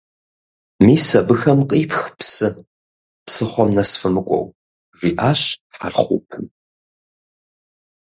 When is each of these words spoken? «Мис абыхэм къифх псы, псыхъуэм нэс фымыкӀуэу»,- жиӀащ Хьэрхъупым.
«Мис 0.85 1.05
абыхэм 1.19 1.59
къифх 1.69 2.03
псы, 2.17 2.49
псыхъуэм 3.25 3.69
нэс 3.75 3.91
фымыкӀуэу»,- 3.99 4.45
жиӀащ 4.97 5.41
Хьэрхъупым. 5.75 6.43